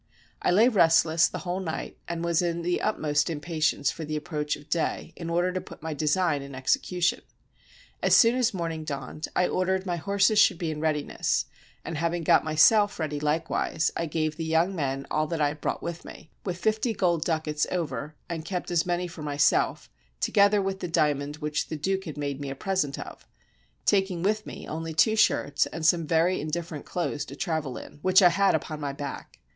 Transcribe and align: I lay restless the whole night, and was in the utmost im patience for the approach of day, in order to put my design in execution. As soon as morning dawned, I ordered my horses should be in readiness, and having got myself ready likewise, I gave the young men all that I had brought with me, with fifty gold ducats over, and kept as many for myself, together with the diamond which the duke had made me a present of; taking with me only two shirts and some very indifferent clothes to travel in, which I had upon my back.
I 0.41 0.49
lay 0.49 0.67
restless 0.67 1.27
the 1.27 1.37
whole 1.45 1.59
night, 1.59 1.95
and 2.07 2.25
was 2.25 2.41
in 2.41 2.63
the 2.63 2.81
utmost 2.81 3.29
im 3.29 3.39
patience 3.39 3.91
for 3.91 4.03
the 4.03 4.15
approach 4.15 4.55
of 4.55 4.67
day, 4.67 5.13
in 5.15 5.29
order 5.29 5.53
to 5.53 5.61
put 5.61 5.83
my 5.83 5.93
design 5.93 6.41
in 6.41 6.55
execution. 6.55 7.21
As 8.01 8.15
soon 8.15 8.33
as 8.35 8.51
morning 8.51 8.83
dawned, 8.83 9.27
I 9.35 9.47
ordered 9.47 9.85
my 9.85 9.97
horses 9.97 10.39
should 10.39 10.57
be 10.57 10.71
in 10.71 10.79
readiness, 10.81 11.45
and 11.85 11.99
having 11.99 12.23
got 12.23 12.43
myself 12.43 12.97
ready 12.99 13.19
likewise, 13.19 13.91
I 13.95 14.07
gave 14.07 14.37
the 14.37 14.43
young 14.43 14.75
men 14.75 15.05
all 15.11 15.27
that 15.27 15.39
I 15.39 15.49
had 15.49 15.61
brought 15.61 15.83
with 15.83 16.03
me, 16.03 16.31
with 16.43 16.57
fifty 16.57 16.93
gold 16.93 17.23
ducats 17.23 17.67
over, 17.71 18.15
and 18.27 18.43
kept 18.43 18.71
as 18.71 18.87
many 18.87 19.07
for 19.07 19.21
myself, 19.21 19.87
together 20.19 20.63
with 20.63 20.79
the 20.79 20.87
diamond 20.87 21.37
which 21.37 21.67
the 21.67 21.77
duke 21.77 22.05
had 22.05 22.17
made 22.17 22.41
me 22.41 22.49
a 22.49 22.55
present 22.55 22.97
of; 22.97 23.27
taking 23.85 24.23
with 24.23 24.47
me 24.47 24.67
only 24.67 24.95
two 24.95 25.15
shirts 25.15 25.67
and 25.67 25.85
some 25.85 26.07
very 26.07 26.41
indifferent 26.41 26.85
clothes 26.85 27.23
to 27.25 27.35
travel 27.35 27.77
in, 27.77 27.99
which 28.01 28.23
I 28.23 28.29
had 28.29 28.55
upon 28.55 28.79
my 28.79 28.93
back. 28.93 29.37